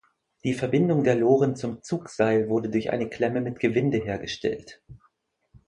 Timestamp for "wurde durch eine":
2.49-3.07